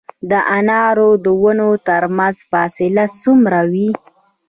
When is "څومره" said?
3.21-3.59